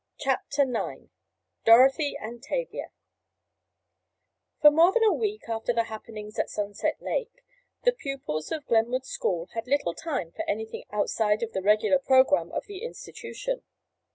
[0.17, 1.11] CHAPTER IX
[1.63, 2.89] DOROTHY AND TAVIA
[4.59, 7.43] For more than a week after the happenings at Sunset Lake
[7.83, 12.51] the pupils of Glenwood School had little time for anything outside of the regular program
[12.51, 13.61] of the institution.